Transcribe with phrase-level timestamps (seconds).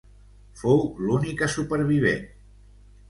[0.61, 2.25] Fou l'única supervivent.